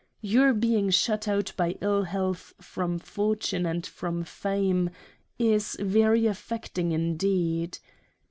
[0.21, 4.89] Your being shut out by ill health from Fortune and from Fame
[5.37, 7.77] is very affecting indeed.